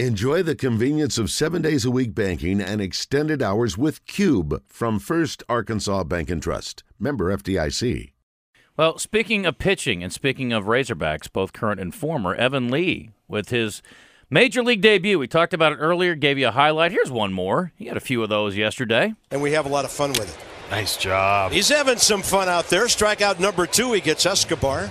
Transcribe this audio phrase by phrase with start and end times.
[0.00, 4.98] Enjoy the convenience of seven days a week banking and extended hours with Cube from
[4.98, 6.82] First Arkansas Bank and Trust.
[6.98, 8.10] Member FDIC.
[8.76, 13.50] Well, speaking of pitching and speaking of Razorbacks, both current and former, Evan Lee with
[13.50, 13.82] his
[14.28, 15.16] major league debut.
[15.16, 16.90] We talked about it earlier, gave you a highlight.
[16.90, 17.72] Here's one more.
[17.76, 19.14] He had a few of those yesterday.
[19.30, 20.72] And we have a lot of fun with it.
[20.72, 21.52] Nice job.
[21.52, 22.86] He's having some fun out there.
[22.86, 24.90] Strikeout number two, he gets Escobar.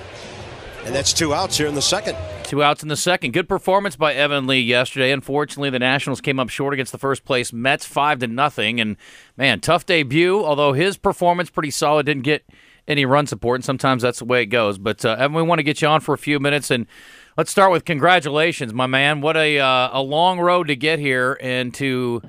[0.86, 2.16] And that's two outs here in the second.
[2.54, 3.34] Two outs in the second.
[3.34, 5.12] Good performance by Evan Lee yesterday.
[5.12, 8.80] Unfortunately, the Nationals came up short against the first place Mets, five to nothing.
[8.80, 8.96] And
[9.36, 10.40] man, tough debut.
[10.40, 12.46] Although his performance pretty solid, didn't get
[12.88, 14.78] any run support, and sometimes that's the way it goes.
[14.78, 16.86] But uh, Evan, we want to get you on for a few minutes, and
[17.38, 19.22] let's start with congratulations, my man.
[19.22, 22.22] What a uh, a long road to get here, and to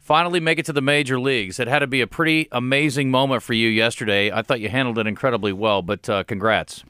[0.00, 1.60] finally make it to the major leagues.
[1.60, 4.32] It had to be a pretty amazing moment for you yesterday.
[4.32, 6.82] I thought you handled it incredibly well, but uh, congrats.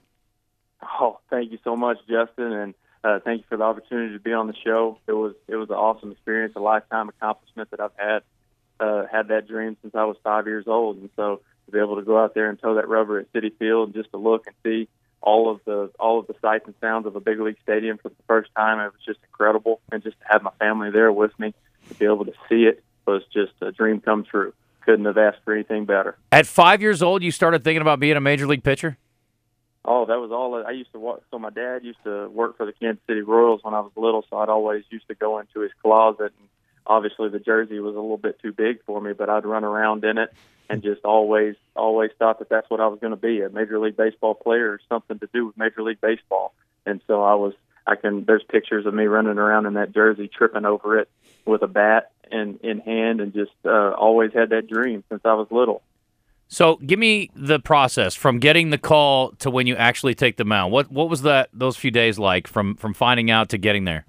[1.00, 4.34] Oh, thank you so much, Justin, and uh, thank you for the opportunity to be
[4.34, 4.98] on the show.
[5.06, 8.22] It was it was an awesome experience, a lifetime accomplishment that I've had
[8.78, 11.96] uh, had that dream since I was five years old, and so to be able
[11.96, 14.46] to go out there and toe that rubber at Citi Field and just to look
[14.46, 14.88] and see
[15.22, 18.10] all of the all of the sights and sounds of a big league stadium for
[18.10, 21.32] the first time, it was just incredible, and just to have my family there with
[21.38, 21.54] me
[21.88, 24.52] to be able to see it was just a dream come true.
[24.82, 26.18] Couldn't have asked for anything better.
[26.30, 28.98] At five years old, you started thinking about being a major league pitcher.
[29.84, 30.62] Oh, that was all.
[30.66, 31.22] I used to work.
[31.30, 34.24] So my dad used to work for the Kansas City Royals when I was little,
[34.28, 36.32] so I'd always used to go into his closet.
[36.38, 36.48] And
[36.86, 40.04] obviously, the jersey was a little bit too big for me, but I'd run around
[40.04, 40.32] in it
[40.68, 43.96] and just always, always thought that that's what I was going to be—a Major League
[43.96, 46.52] Baseball player or something to do with Major League Baseball.
[46.84, 47.54] And so I was.
[47.86, 48.24] I can.
[48.26, 51.08] There's pictures of me running around in that jersey, tripping over it
[51.46, 55.32] with a bat in in hand, and just uh, always had that dream since I
[55.32, 55.82] was little.
[56.52, 60.44] So, give me the process from getting the call to when you actually take the
[60.44, 60.72] mound.
[60.72, 64.04] What what was that those few days like from from finding out to getting there?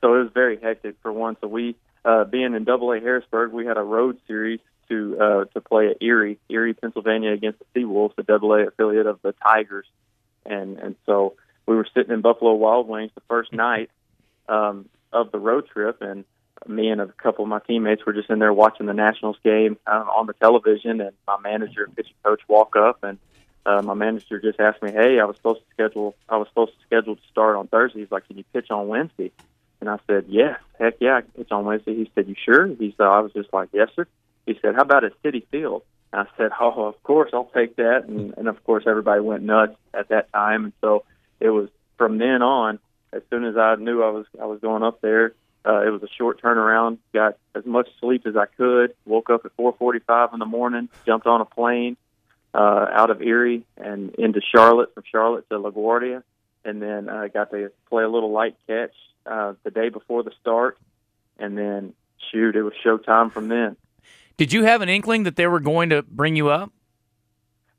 [0.00, 1.36] So it was very hectic for one.
[1.42, 5.44] So we, uh, being in Double A Harrisburg, we had a road series to uh,
[5.52, 9.32] to play at Erie, Erie, Pennsylvania, against the Seawolves, the Double A affiliate of the
[9.32, 9.86] Tigers,
[10.46, 11.34] and and so
[11.66, 13.90] we were sitting in Buffalo Wild Wings the first night
[14.48, 16.24] um, of the road trip, and
[16.66, 19.76] me and a couple of my teammates were just in there watching the Nationals game
[19.86, 23.18] uh, on the television, and my manager and pitching coach walk up, and
[23.66, 26.14] uh, my manager just asked me, "Hey, I was supposed to schedule.
[26.28, 28.00] I was supposed to schedule to start on Thursday.
[28.00, 29.30] He's like, can you pitch on Wednesday?"
[29.80, 32.66] And I said, "Yes, heck yeah, I can pitch on Wednesday." He said, "You sure?"
[32.66, 34.06] He said, "I was just like, yes, sir."
[34.46, 35.82] He said, "How about at Citi Field?"
[36.12, 39.42] And I said, "Oh, of course, I'll take that." And, and of course, everybody went
[39.42, 41.04] nuts at that time, and so
[41.40, 42.78] it was from then on.
[43.12, 45.32] As soon as I knew I was I was going up there,
[45.66, 46.98] uh, it was a short turnaround.
[47.12, 48.94] Got as much sleep as I could.
[49.04, 50.88] Woke up at 4:45 in the morning.
[51.06, 51.96] Jumped on a plane
[52.54, 54.94] uh, out of Erie and into Charlotte.
[54.94, 56.22] From Charlotte to LaGuardia,
[56.64, 58.94] and then I uh, got to play a little light catch
[59.26, 60.78] uh, the day before the start.
[61.38, 61.94] And then
[62.32, 63.76] shoot, it was showtime from then.
[64.36, 66.72] Did you have an inkling that they were going to bring you up?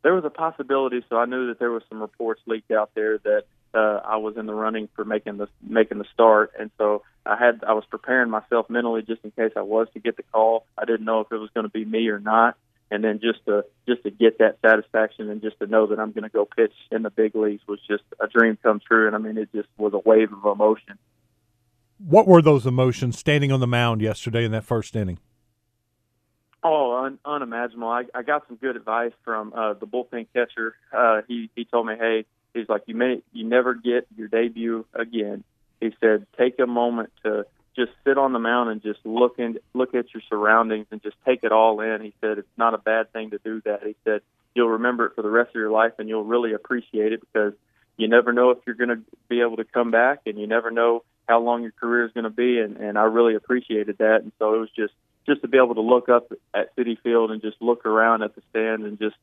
[0.02, 3.18] There was a possibility, so I knew that there was some reports leaked out there
[3.18, 7.04] that uh, I was in the running for making the making the start, and so
[7.26, 10.24] I had I was preparing myself mentally just in case I was to get the
[10.24, 10.66] call.
[10.78, 12.58] I didn't know if it was going to be me or not,
[12.90, 16.12] and then just to just to get that satisfaction and just to know that I'm
[16.12, 19.08] going to go pitch in the big leagues was just a dream come true.
[19.08, 20.98] And I mean, it just was a wave of emotion.
[21.98, 25.20] What were those emotions standing on the mound yesterday in that first inning?
[26.64, 27.90] Oh, un- unimaginable!
[27.90, 30.76] I, I got some good advice from uh, the bullpen catcher.
[30.92, 34.86] Uh, he he told me, "Hey, he's like you may you never get your debut
[34.94, 35.44] again."
[35.80, 37.46] He said, "Take a moment to
[37.76, 41.16] just sit on the mound and just look and look at your surroundings and just
[41.26, 43.96] take it all in." He said, "It's not a bad thing to do that." He
[44.04, 44.22] said,
[44.56, 47.54] "You'll remember it for the rest of your life, and you'll really appreciate it because
[47.98, 50.72] you never know if you're going to be able to come back, and you never
[50.72, 54.22] know how long your career is going to be." And and I really appreciated that,
[54.24, 54.94] and so it was just
[55.26, 58.36] just to be able to look up at Citi Field and just look around at
[58.36, 59.16] the stand and just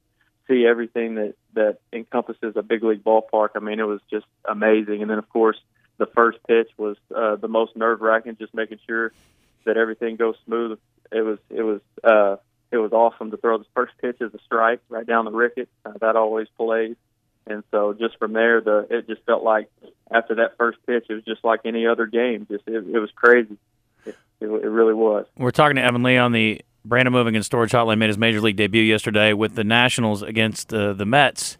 [0.48, 3.50] see everything that that encompasses a big league ballpark.
[3.56, 5.02] I mean, it was just amazing.
[5.02, 5.58] And then, of course,
[5.98, 9.12] the first pitch was uh, the most nerve wracking, just making sure
[9.64, 10.78] that everything goes smooth.
[11.12, 12.36] It was it was uh,
[12.70, 15.68] it was awesome to throw the first pitch as a strike right down the ricket.
[15.84, 16.96] Uh, that always plays.
[17.46, 19.70] And so just from there, the it just felt like
[20.10, 22.46] after that first pitch, it was just like any other game.
[22.50, 23.56] Just it, it was crazy.
[24.04, 25.26] It, it really was.
[25.38, 27.98] We're talking to Evan Lee on the Brandon Moving and Storage Hotline.
[27.98, 31.56] Made his major league debut yesterday with the Nationals against uh, the Mets.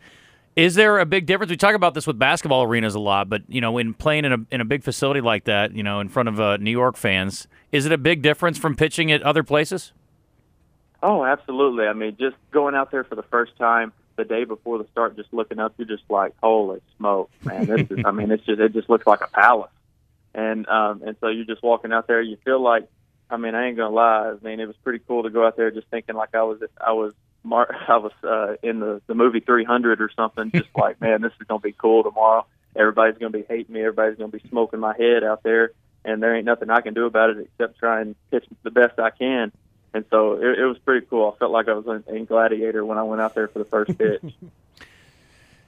[0.56, 1.50] Is there a big difference?
[1.50, 4.32] We talk about this with basketball arenas a lot, but you know, when playing in
[4.32, 6.96] a in a big facility like that, you know, in front of uh, New York
[6.96, 9.92] fans, is it a big difference from pitching at other places?
[11.02, 11.86] Oh, absolutely.
[11.86, 15.14] I mean, just going out there for the first time the day before the start,
[15.14, 17.66] just looking up, you're just like, holy smoke, man!
[17.66, 17.98] This is.
[18.04, 19.70] I mean, it's just it just looks like a palace
[20.36, 22.20] and um, and so you're just walking out there.
[22.20, 22.86] You feel like,
[23.30, 24.30] I mean, I ain't gonna lie.
[24.30, 26.60] I mean, it was pretty cool to go out there just thinking like I was
[26.78, 27.14] I was
[27.46, 30.50] Mar- I was uh, in the the movie 300 or something.
[30.50, 32.46] Just like, man, this is gonna be cool tomorrow.
[32.74, 33.80] Everybody's gonna be hating me.
[33.80, 35.72] Everybody's gonna be smoking my head out there,
[36.04, 38.98] and there ain't nothing I can do about it except try and pitch the best
[38.98, 39.52] I can.
[39.94, 41.32] And so it, it was pretty cool.
[41.34, 43.64] I felt like I was in, in Gladiator when I went out there for the
[43.64, 44.22] first pitch.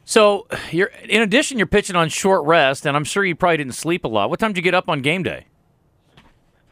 [0.04, 3.74] So, you're in addition, you're pitching on short rest, and I'm sure you probably didn't
[3.74, 4.30] sleep a lot.
[4.30, 5.44] What time did you get up on game day?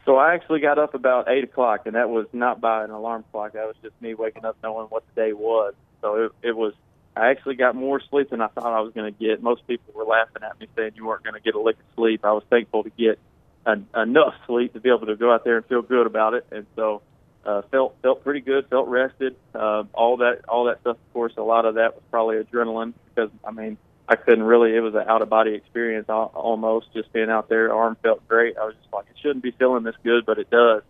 [0.07, 3.25] So I actually got up about eight o'clock, and that was not by an alarm
[3.29, 3.51] clock.
[3.53, 5.73] That was just me waking up knowing what the day was.
[6.01, 6.73] So it, it was.
[7.17, 9.43] I actually got more sleep than I thought I was going to get.
[9.43, 11.95] Most people were laughing at me saying you weren't going to get a lick of
[11.95, 12.23] sleep.
[12.23, 13.19] I was thankful to get
[13.65, 16.45] a, enough sleep to be able to go out there and feel good about it,
[16.51, 17.01] and so
[17.45, 18.69] uh, felt felt pretty good.
[18.69, 19.35] Felt rested.
[19.53, 20.95] Uh, all that all that stuff.
[20.95, 23.77] Of course, a lot of that was probably adrenaline because I mean
[24.09, 24.75] I couldn't really.
[24.75, 27.73] It was an out of body experience almost just being out there.
[27.73, 28.57] Arm felt great.
[28.57, 30.83] I was just like, it shouldn't be feeling this good, but it does.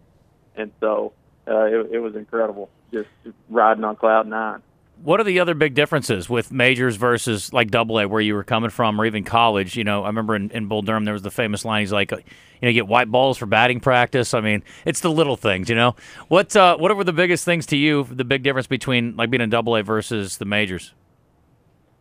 [0.55, 1.13] And so
[1.47, 3.09] uh, it, it was incredible, just
[3.49, 4.61] riding on cloud nine.
[5.03, 8.43] What are the other big differences with majors versus like Double A, where you were
[8.43, 9.75] coming from, or even college?
[9.75, 11.81] You know, I remember in, in Bull Durham there was the famous line.
[11.81, 12.17] He's like, you
[12.63, 14.33] know, you get white balls for batting practice.
[14.33, 15.95] I mean, it's the little things, you know.
[16.29, 18.07] What uh, what were the biggest things to you?
[18.09, 20.93] The big difference between like being in Double A versus the majors?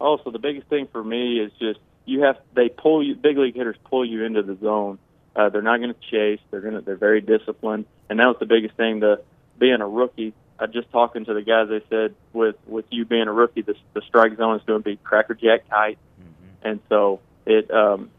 [0.01, 3.15] Also, the biggest thing for me is just you have they pull you.
[3.15, 4.99] Big league hitters pull you into the zone.
[5.35, 6.41] Uh, they're not going to chase.
[6.51, 6.81] They're going to.
[6.81, 9.01] They're very disciplined, and that was the biggest thing.
[9.01, 9.23] The
[9.59, 13.29] being a rookie, uh, just talking to the guys, they said with with you being
[13.29, 16.69] a rookie, the the strike zone is going to be crackerjack tight, mm-hmm.
[16.69, 17.71] and so it.
[17.71, 18.11] um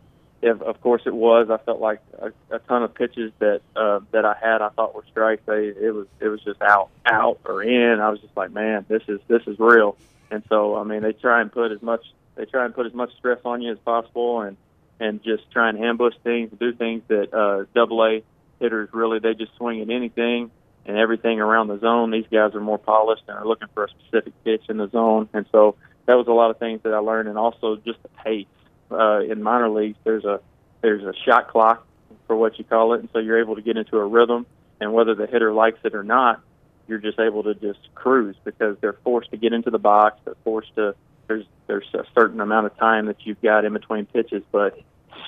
[0.41, 1.49] if, of course, it was.
[1.49, 4.93] I felt like a, a ton of pitches that uh, that I had, I thought
[4.93, 5.41] were strikes.
[5.45, 7.99] They it was it was just out, out or in.
[7.99, 9.97] I was just like, man, this is this is real.
[10.29, 12.01] And so, I mean, they try and put as much
[12.35, 14.57] they try and put as much stress on you as possible, and
[14.99, 18.23] and just try and ambush things, do things that uh, Double A
[18.59, 20.49] hitters really they just swing at anything
[20.85, 22.11] and everything around the zone.
[22.11, 25.29] These guys are more polished and are looking for a specific pitch in the zone,
[25.33, 25.75] and so
[26.05, 28.47] that was a lot of things that I learned, and also just the pace.
[28.89, 30.39] Uh, in minor leagues, there's a
[30.81, 31.85] there's a shot clock
[32.25, 34.45] for what you call it, and so you're able to get into a rhythm,
[34.79, 36.41] and whether the hitter likes it or not,
[36.87, 40.19] you're just able to just cruise because they're forced to get into the box.
[40.25, 40.95] They're forced to.
[41.27, 44.79] There's there's a certain amount of time that you've got in between pitches, but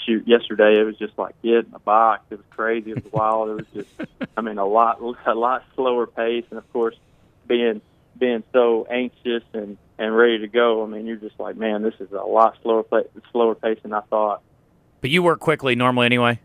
[0.06, 2.24] shoot, yesterday it was just like get in the box.
[2.30, 2.92] It was crazy.
[2.92, 3.50] It was wild.
[3.50, 6.96] It was just, I mean, a lot a lot slower pace, and of course,
[7.48, 7.82] being
[8.18, 10.84] being so anxious and and ready to go.
[10.84, 13.94] I mean, you're just like, man, this is a lot slower play, slower pace than
[13.94, 14.42] I thought.
[15.02, 16.40] But you work quickly normally anyway.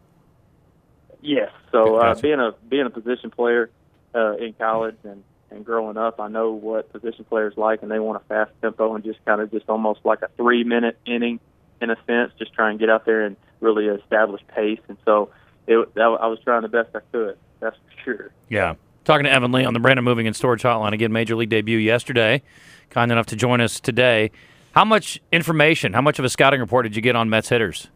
[1.21, 1.51] Yes.
[1.73, 3.71] So uh, being a being a position player
[4.15, 8.01] uh, in college and and growing up, I know what position players like, and they
[8.01, 11.41] want a fast tempo and just kind of just almost like a three minute inning
[11.81, 14.81] in a sense, just try and get out there and really establish pace.
[14.89, 15.31] And so
[15.67, 17.39] it, that, I was trying the best I could.
[17.61, 18.33] That's for sure.
[18.49, 18.75] Yeah.
[19.05, 21.79] Talking to Evan Lee on the Brandon Moving and Storage Hotline again, Major League debut
[21.79, 22.43] yesterday.
[22.91, 24.31] Kind enough to join us today.
[24.73, 25.93] How much information?
[25.93, 27.89] How much of a scouting report did you get on Mets hitters?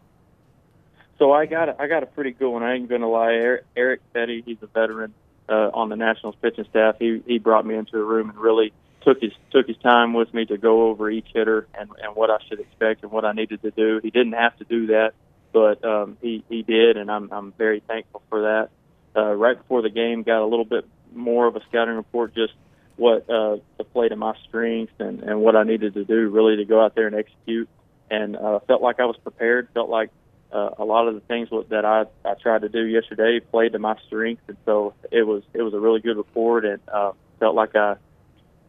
[1.17, 2.63] So I got a, I got a pretty good one.
[2.63, 3.33] I ain't gonna lie.
[3.33, 5.13] Eric, Erick Fedde, he's a veteran
[5.49, 6.95] uh, on the Nationals pitching staff.
[6.99, 10.33] He he brought me into a room and really took his took his time with
[10.33, 13.33] me to go over each hitter and and what I should expect and what I
[13.33, 13.99] needed to do.
[14.03, 15.13] He didn't have to do that,
[15.51, 18.69] but um, he he did, and I'm I'm very thankful for that.
[19.15, 22.53] Uh, right before the game, got a little bit more of a scouting report, just
[22.95, 26.57] what uh, the play to my strengths and and what I needed to do really
[26.57, 27.67] to go out there and execute.
[28.11, 29.69] And uh, felt like I was prepared.
[29.73, 30.09] Felt like
[30.51, 33.79] uh, a lot of the things that I, I tried to do yesterday played to
[33.79, 37.55] my strengths, and so it was it was a really good report, and uh, felt
[37.55, 37.95] like I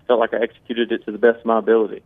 [0.06, 2.02] felt like I executed it to the best of my ability.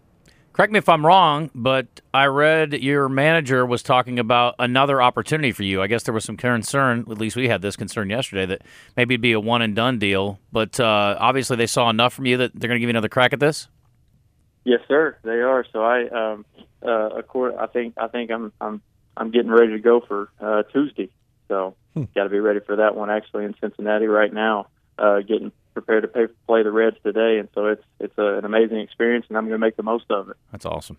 [0.52, 5.50] Correct me if I'm wrong, but I read your manager was talking about another opportunity
[5.50, 5.82] for you.
[5.82, 8.62] I guess there was some concern, at least we had this concern yesterday, that
[8.96, 10.38] maybe it'd be a one and done deal.
[10.52, 13.08] But uh, obviously, they saw enough from you that they're going to give you another
[13.08, 13.66] crack at this.
[14.62, 15.66] Yes, sir, they are.
[15.72, 16.46] So I, um,
[16.84, 18.80] uh, of course, I think I think I'm I'm
[19.16, 21.10] I'm getting ready to go for uh, Tuesday.
[21.48, 22.04] So hmm.
[22.14, 23.10] got to be ready for that one.
[23.10, 24.68] Actually, in Cincinnati right now,
[24.98, 28.44] uh, getting prepared to pay, play the Reds today, and so it's it's a, an
[28.44, 30.36] amazing experience, and I'm going to make the most of it.
[30.52, 30.98] That's awesome.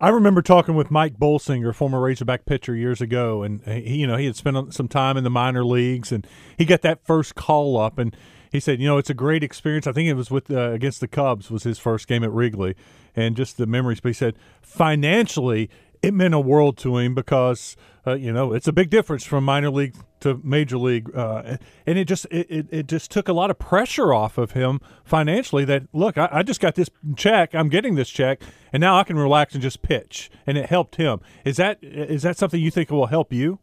[0.00, 4.16] I remember talking with Mike Bolsinger, former Razorback pitcher, years ago, and he, you know,
[4.16, 6.26] he had spent some time in the minor leagues, and
[6.58, 8.16] he got that first call up, and
[8.50, 9.86] he said, you know, it's a great experience.
[9.86, 12.74] I think it was with uh, against the Cubs was his first game at Wrigley,
[13.14, 14.00] and just the memories.
[14.00, 15.70] But he said financially,
[16.04, 19.44] it meant a world to him because uh, you know it's a big difference from
[19.44, 21.56] minor league to major league, uh,
[21.86, 25.64] and it just it, it, just took a lot of pressure off of him financially.
[25.64, 28.40] That look, I, I, just got this check, I'm getting this check,
[28.72, 31.20] and now I can relax and just pitch, and it helped him.
[31.44, 33.58] Is that is that something you think will help you?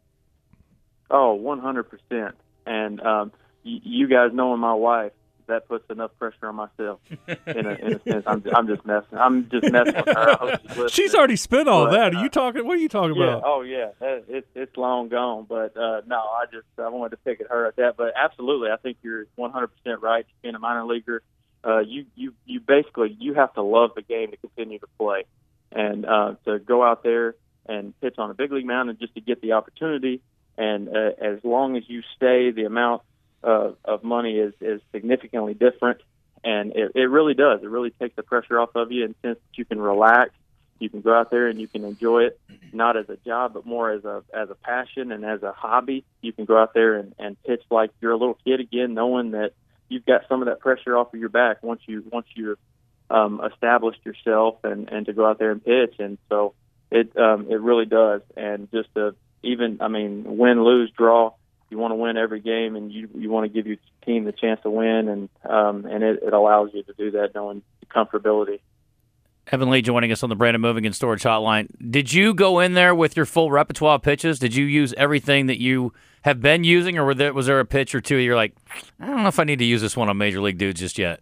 [1.10, 2.32] Oh, 100%.
[2.64, 3.32] And um,
[3.64, 5.12] y- you guys knowing my wife,
[5.52, 7.00] that puts enough pressure on myself.
[7.46, 9.18] In a, in a sense, I'm, I'm just messing.
[9.18, 10.58] I'm just messing with her.
[10.88, 10.92] She's.
[10.92, 12.14] She's already spent all But, that.
[12.14, 12.66] Are uh, you talking?
[12.66, 13.24] What are you talking Yeah.
[13.36, 13.42] about?
[13.44, 13.90] Oh yeah.
[14.00, 15.46] It's it's long gone.
[15.48, 17.96] But uh, no, I just I wanted to pick at her at that.
[17.96, 20.24] But absolutely, I think you're 100 percent right.
[20.42, 21.22] Being a minor leaguer,
[21.64, 25.24] uh, you you you basically you have to love the game to continue to play,
[25.70, 27.34] and uh, to go out there
[27.66, 30.20] and pitch on a big league mound and just to get the opportunity.
[30.56, 33.02] And uh, as long as you stay, the amount
[33.44, 36.00] uh, of money is is significantly different.
[36.44, 37.62] And it, it really does.
[37.62, 40.32] It really takes the pressure off of you, and since you can relax,
[40.82, 42.40] you can go out there and you can enjoy it
[42.72, 46.04] not as a job but more as a as a passion and as a hobby
[46.20, 49.30] you can go out there and, and pitch like you're a little kid again knowing
[49.30, 49.52] that
[49.88, 52.58] you've got some of that pressure off of your back once you once you're
[53.10, 56.54] um, established yourself and and to go out there and pitch and so
[56.90, 61.34] it um, it really does and just to even I mean win lose draw
[61.72, 64.32] you want to win every game and you you want to give your team the
[64.32, 68.60] chance to win and um, and it, it allows you to do that knowing comfortability
[69.50, 71.68] Evan Lee joining us on the Brandon Moving and Storage Hotline.
[71.90, 74.38] Did you go in there with your full repertoire of pitches?
[74.38, 77.64] Did you use everything that you have been using, or were there, was there a
[77.64, 78.54] pitch or two you're like,
[79.00, 80.96] I don't know if I need to use this one on Major League dudes just
[80.96, 81.20] yet?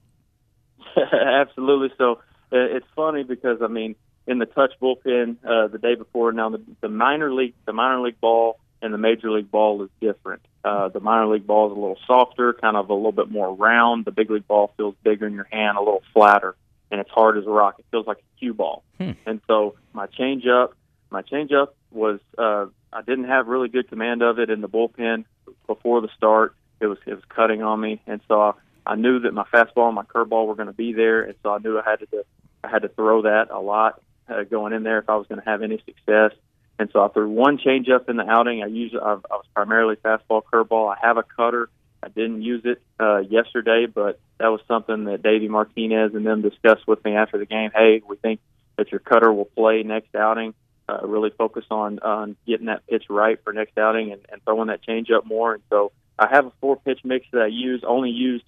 [1.13, 1.93] Absolutely.
[1.97, 2.21] So
[2.53, 6.51] uh, it's funny because I mean, in the touch bullpen uh, the day before, now
[6.51, 10.43] the, the minor league, the minor league ball and the major league ball is different.
[10.65, 13.55] Uh, the minor league ball is a little softer, kind of a little bit more
[13.55, 14.05] round.
[14.05, 16.55] The big league ball feels bigger in your hand, a little flatter,
[16.91, 17.77] and it's hard as a rock.
[17.79, 18.83] It feels like a cue ball.
[18.99, 19.13] Hmm.
[19.27, 20.73] And so my changeup,
[21.11, 25.25] my changeup was uh, I didn't have really good command of it in the bullpen
[25.67, 26.55] before the start.
[26.81, 28.53] It was it was cutting on me, and so I,
[28.87, 31.53] I knew that my fastball and my curveball were going to be there, and so
[31.53, 32.25] I knew I had to
[32.65, 35.41] I had to throw that a lot uh, going in there if I was going
[35.41, 36.33] to have any success.
[36.81, 38.63] And so I threw one changeup in the outing.
[38.63, 40.91] I used I, I was primarily fastball, curveball.
[40.91, 41.69] I have a cutter.
[42.03, 46.41] I didn't use it uh, yesterday, but that was something that Davey Martinez and them
[46.41, 47.71] discussed with me after the game.
[47.75, 48.41] Hey, we think
[48.79, 50.55] that your cutter will play next outing.
[50.89, 54.69] Uh, really focus on on getting that pitch right for next outing and, and throwing
[54.69, 55.53] that changeup more.
[55.53, 57.85] And so I have a four pitch mix that I use.
[57.87, 58.45] Only used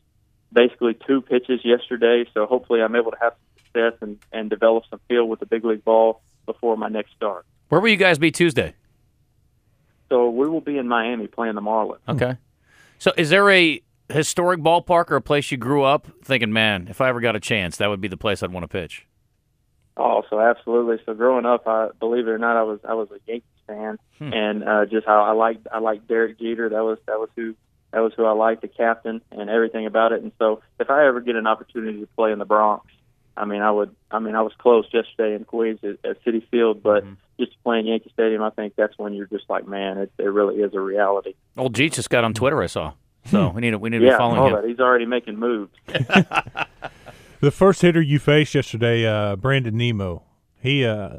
[0.51, 5.01] basically two pitches yesterday, so hopefully I'm able to have success and, and develop some
[5.07, 7.45] feel with the big league ball before my next start.
[7.73, 8.75] Where will you guys be Tuesday?
[10.11, 12.01] So we will be in Miami playing the Marlins.
[12.07, 12.37] Okay.
[12.99, 17.01] So is there a historic ballpark or a place you grew up thinking, man, if
[17.01, 19.07] I ever got a chance, that would be the place I'd want to pitch?
[19.97, 20.99] Oh, so absolutely.
[21.07, 23.97] So growing up, I believe it or not, I was I was a Yankees fan,
[24.21, 26.69] and uh, just how I liked I liked Derek Jeter.
[26.69, 27.55] That was that was who
[27.93, 30.21] that was who I liked, the captain, and everything about it.
[30.23, 32.85] And so, if I ever get an opportunity to play in the Bronx,
[33.37, 33.95] I mean, I would.
[34.11, 37.05] I mean, I was close yesterday in Queens at, at Citi Field, but
[37.41, 40.57] just playing Yankee Stadium, I think that's when you're just like, man, it, it really
[40.57, 41.35] is a reality.
[41.57, 42.93] Old Jeet just got on Twitter, I saw.
[43.27, 44.61] So we need to, we need to yeah, be following him.
[44.61, 44.69] that.
[44.69, 45.73] He's already making moves.
[47.43, 50.23] The first hitter you faced yesterday, uh, Brandon Nimmo.
[50.61, 51.19] He uh,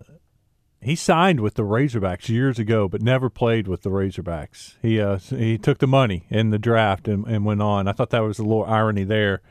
[0.80, 4.76] he signed with the Razorbacks years ago, but never played with the Razorbacks.
[4.82, 7.90] He uh, he took the money in the draft and, and went on.
[7.90, 9.42] I thought that was a little irony there.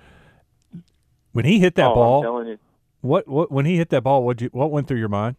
[1.33, 2.59] When he hit that oh, ball, telling you.
[3.01, 5.37] what what when he hit that ball, what you what went through your mind?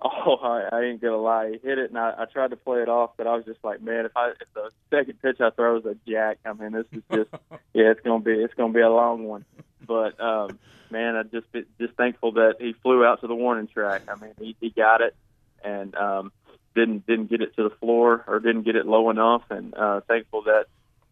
[0.00, 1.52] Oh, I, I ain't gonna lie.
[1.52, 3.62] He hit it, and I, I tried to play it off, but I was just
[3.64, 6.72] like, man, if I if the second pitch I throw is a jack, I mean,
[6.72, 7.30] this is just
[7.74, 9.44] yeah, it's gonna be it's gonna be a long one.
[9.86, 10.58] But um,
[10.90, 14.02] man, I just be- just thankful that he flew out to the warning track.
[14.08, 15.16] I mean, he, he got it,
[15.64, 16.32] and um,
[16.74, 20.00] didn't didn't get it to the floor or didn't get it low enough, and uh,
[20.02, 20.66] thankful that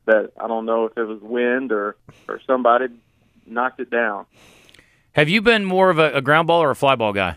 [0.06, 1.96] that I don't know if it was wind or
[2.28, 2.88] or somebody
[3.46, 4.26] knocked it down.
[5.12, 7.36] Have you been more of a, a ground ball or a fly ball guy?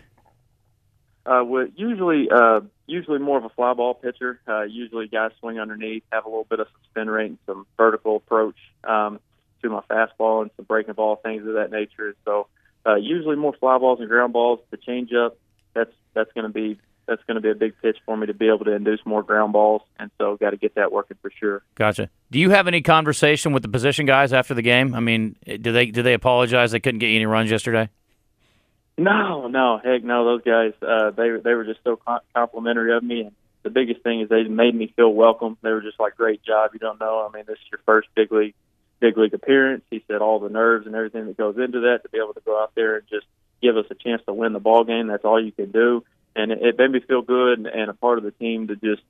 [1.26, 4.40] Uh, with usually, uh, usually more of a fly ball pitcher.
[4.48, 7.68] Uh, usually, guys swing underneath, have a little bit of some spin rate and some
[7.76, 9.20] vertical approach um,
[9.62, 12.16] to my fastball and some breaking ball things of that nature.
[12.26, 12.48] So,
[12.86, 14.60] uh, usually more fly balls and ground balls.
[14.72, 15.32] The changeup,
[15.74, 18.34] that's that's going to be that's going to be a big pitch for me to
[18.34, 21.32] be able to induce more ground balls, and so got to get that working for
[21.32, 21.64] sure.
[21.76, 22.10] Gotcha.
[22.32, 24.94] Do you have any conversation with the position guys after the game?
[24.94, 27.90] I mean, do they do they apologize they couldn't get you any runs yesterday?
[28.98, 30.26] No, no, heck no.
[30.26, 33.32] Those guys, uh, they they were just so com- complimentary of me, and
[33.64, 35.58] the biggest thing is they made me feel welcome.
[35.62, 37.28] They were just like, "Great job." You don't know.
[37.28, 38.56] I mean, this is your first big league
[39.00, 39.84] big league appearance.
[39.90, 42.42] He said all the nerves and everything that goes into that to be able to
[42.42, 43.26] go out there and just
[43.62, 45.08] give us a chance to win the ball game.
[45.08, 46.04] That's all you can do,
[46.38, 49.02] and it, made me feel good and, and a part of the team to just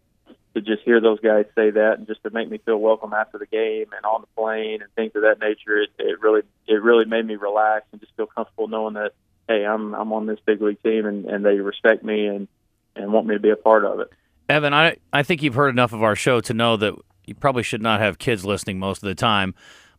[0.56, 3.38] to just hear those guys say that and just to make me feel welcome after
[3.38, 5.82] the game and on the plane and things of that nature.
[5.82, 9.12] It, it really it really made me relax and just feel comfortable knowing that
[9.48, 12.48] hey, I'm I'm on this big league team and, and they respect me and
[12.96, 14.10] and want me to be a part of it.
[14.50, 17.64] Evan, I I think you've heard enough of our show to know that you probably
[17.64, 19.54] should not have kids listening most of the time.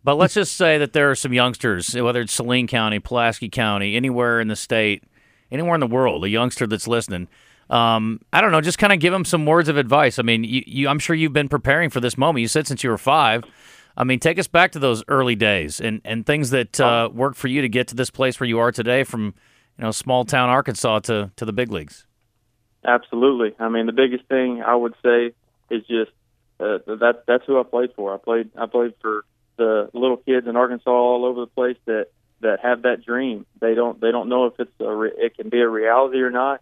[0.04, 3.96] But let's just say that there are some youngsters, whether it's Saline County, Pulaski County,
[3.96, 5.04] anywhere in the state,
[5.50, 7.28] anywhere in the world, a youngster that's listening.
[7.70, 10.18] Um, I don't know, just kind of give them some words of advice.
[10.18, 12.40] I mean, you, you, I'm sure you've been preparing for this moment.
[12.40, 13.44] You said since you were five.
[13.96, 17.36] I mean, take us back to those early days and, and things that uh, worked
[17.36, 19.34] for you to get to this place where you are today, from
[19.76, 22.06] you know small town Arkansas to to the big leagues.
[22.84, 23.54] Absolutely.
[23.58, 25.32] I mean, the biggest thing I would say
[25.68, 26.12] is just
[26.60, 28.14] uh, that that's who I played for.
[28.14, 29.24] I played I played for
[29.56, 32.06] the little kids in Arkansas all over the place that
[32.40, 33.46] that have that dream.
[33.60, 36.30] They don't they don't know if it's a re- it can be a reality or
[36.30, 36.60] not.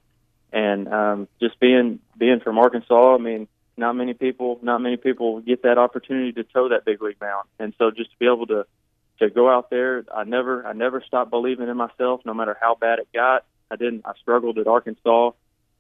[0.53, 5.41] And um, just being being from Arkansas, I mean, not many people not many people
[5.41, 7.49] get that opportunity to toe that big league mound.
[7.59, 8.67] And so just to be able to
[9.19, 12.75] to go out there, I never I never stopped believing in myself, no matter how
[12.75, 13.45] bad it got.
[13.71, 14.03] I didn't.
[14.07, 15.33] I struggled at Arkansas.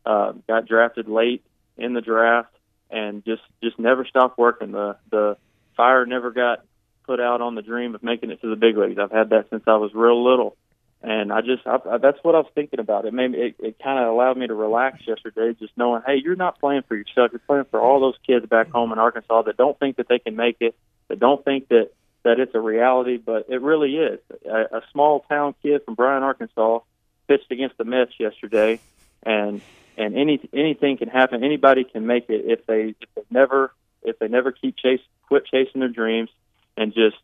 [0.04, 1.42] Uh, got drafted late
[1.76, 2.54] in the draft,
[2.90, 4.72] and just just never stopped working.
[4.72, 5.36] The the
[5.76, 6.64] fire never got
[7.06, 8.98] put out on the dream of making it to the big leagues.
[8.98, 10.56] I've had that since I was real little,
[11.02, 13.04] and I just I, I, that's what I was thinking about.
[13.04, 16.20] It made me, it, it kind of allowed me to relax yesterday, just knowing, hey,
[16.22, 17.30] you're not playing for yourself.
[17.32, 20.18] You're playing for all those kids back home in Arkansas that don't think that they
[20.18, 20.74] can make it,
[21.08, 21.90] that don't think that
[22.24, 24.18] that it's a reality, but it really is.
[24.44, 26.80] A, a small town kid from Bryant, Arkansas,
[27.28, 28.80] pitched against the Mets yesterday,
[29.22, 29.60] and
[29.96, 31.44] and any anything can happen.
[31.44, 33.72] Anybody can make it if they if they never
[34.02, 36.30] if they never keep chase quit chasing their dreams
[36.76, 37.16] and just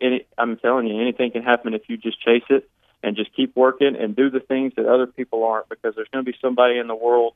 [0.00, 2.68] any I'm telling you anything can happen if you just chase it
[3.02, 6.24] and just keep working and do the things that other people aren't because there's going
[6.24, 7.34] to be somebody in the world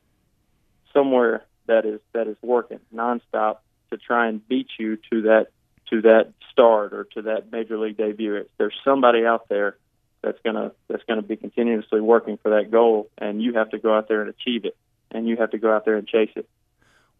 [0.93, 3.57] somewhere that is that is working nonstop
[3.91, 5.47] to try and beat you to that
[5.89, 8.35] to that start or to that major league debut.
[8.35, 9.77] It's, there's somebody out there
[10.21, 13.95] that's gonna that's gonna be continuously working for that goal, and you have to go
[13.95, 14.75] out there and achieve it,
[15.11, 16.47] and you have to go out there and chase it.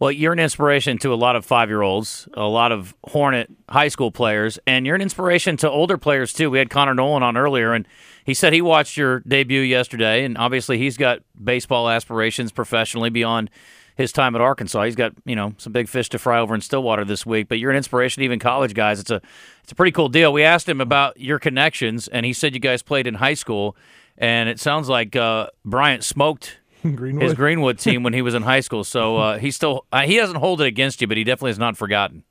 [0.03, 3.49] Well, you're an inspiration to a lot of five year olds, a lot of Hornet
[3.69, 6.49] high school players, and you're an inspiration to older players too.
[6.49, 7.87] We had Connor Noland on earlier, and
[8.25, 13.49] he said he watched your debut yesterday, and obviously he's got baseball aspirations professionally beyond
[13.95, 14.83] his time at Arkansas.
[14.83, 17.47] He's got you know some big fish to fry over in Stillwater this week.
[17.47, 18.99] But you're an inspiration to even college guys.
[18.99, 19.21] It's a
[19.63, 20.33] it's a pretty cool deal.
[20.33, 23.77] We asked him about your connections, and he said you guys played in high school,
[24.17, 26.57] and it sounds like uh, Bryant smoked.
[26.95, 27.23] Greenwood.
[27.23, 30.17] His Greenwood team when he was in high school, so uh, he still uh, he
[30.17, 32.23] doesn't hold it against you, but he definitely has not forgotten.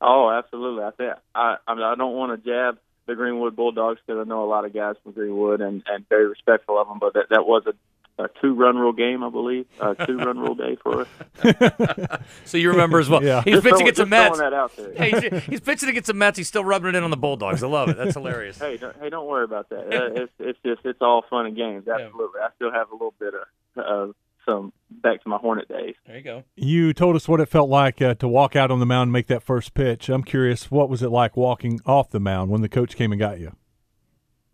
[0.00, 0.84] Oh, absolutely.
[0.84, 4.28] I think I I, mean, I don't want to jab the Greenwood Bulldogs because I
[4.28, 7.28] know a lot of guys from Greenwood and and very respectful of them, but that
[7.30, 7.74] that was a
[8.18, 9.66] a two run rule game, I believe.
[9.80, 12.20] A two run rule day for us.
[12.44, 13.22] so you remember as well.
[13.22, 13.42] Yeah.
[13.42, 14.38] He's Just pitching against the Mets.
[14.38, 14.92] that out there.
[14.94, 16.38] Hey, he's, he's pitching against the Mets.
[16.38, 17.62] He's still rubbing it in on the Bulldogs.
[17.62, 17.96] I love it.
[17.96, 18.58] That's hilarious.
[18.58, 19.92] Hey, don't, hey, don't worry about that.
[19.92, 21.86] Uh, it's it's just it's all fun and games.
[21.88, 22.40] Absolutely.
[22.40, 24.12] I still have a little bit of uh,
[24.46, 25.94] some back to my Hornet days.
[26.06, 26.44] There you go.
[26.54, 29.12] You told us what it felt like uh, to walk out on the mound and
[29.12, 30.08] make that first pitch.
[30.08, 33.18] I'm curious, what was it like walking off the mound when the coach came and
[33.18, 33.52] got you?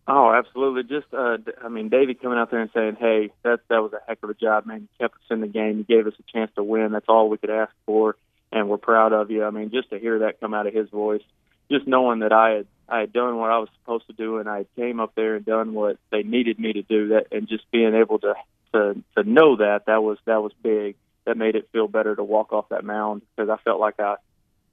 [0.08, 0.82] Oh, absolutely.
[0.82, 4.00] Just, uh, I mean, Davey coming out there and saying, "Hey, that that was a
[4.06, 4.82] heck of a job, man.
[4.82, 5.78] You kept us in the game.
[5.78, 6.92] You gave us a chance to win.
[6.92, 8.16] That's all we could ask for,
[8.50, 10.88] and we're proud of you." I mean, just to hear that come out of his
[10.90, 11.22] voice,
[11.70, 14.48] just knowing that I had I had done what I was supposed to do, and
[14.48, 17.08] I came up there and done what they needed me to do.
[17.08, 18.34] That and just being able to
[18.72, 20.96] to to know that that was that was big.
[21.26, 24.16] That made it feel better to walk off that mound because I felt like I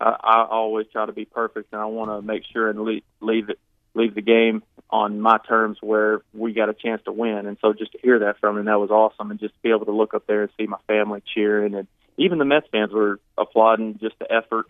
[0.01, 3.03] I, I always try to be perfect, and I want to make sure and leave,
[3.21, 3.59] leave it
[3.93, 7.45] leave the game on my terms where we got a chance to win.
[7.45, 9.31] And so just to hear that from him, that was awesome.
[9.31, 11.87] And just to be able to look up there and see my family cheering, and
[12.17, 14.65] even the Mets fans were applauding just the effort.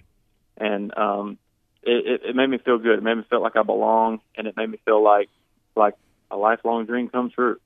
[0.58, 1.38] And um,
[1.84, 2.99] it, it, it made me feel good.
[2.99, 5.29] It made me feel like I belong, and it made me feel like
[5.75, 5.95] like
[6.29, 7.58] a lifelong dream come true.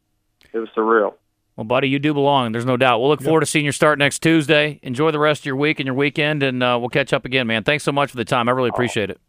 [0.52, 1.16] It was surreal.
[1.56, 2.52] Well, buddy, you do belong.
[2.52, 3.00] There's no doubt.
[3.00, 4.80] We'll look forward to seeing your start next Tuesday.
[4.82, 7.46] Enjoy the rest of your week and your weekend, and uh, we'll catch up again,
[7.46, 7.63] man.
[7.63, 8.50] Thanks so much for the time.
[8.50, 9.20] I really appreciate it.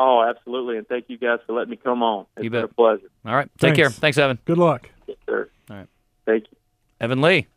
[0.00, 0.76] Oh, absolutely.
[0.78, 2.26] And thank you guys for letting me come on.
[2.36, 2.70] It's You been bet.
[2.70, 3.10] a pleasure.
[3.26, 3.50] All right.
[3.58, 3.86] Take care.
[3.86, 3.98] Thanks.
[3.98, 4.38] Thanks, Evan.
[4.44, 4.88] Good luck.
[5.08, 5.50] Yes, sir.
[5.68, 5.88] All right.
[6.24, 6.56] Thank you.
[7.00, 7.48] Evan Lee.